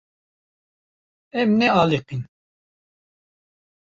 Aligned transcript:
Em 1.39 1.49
nealiqîn. 1.59 2.21